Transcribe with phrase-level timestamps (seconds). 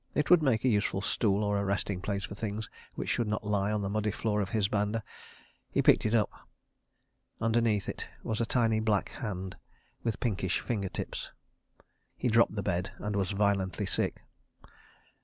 [0.15, 3.43] It would make a useful stool or a resting place for things which should not
[3.43, 5.03] lie on the muddy floor of his banda.
[5.69, 6.31] He picked it up.
[7.39, 9.57] Underneath it was a tiny black hand
[10.01, 11.29] with pinkish finger tips.
[12.17, 14.23] He dropped the bed and was violently sick.